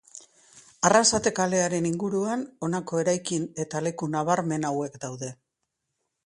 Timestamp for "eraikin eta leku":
3.03-4.09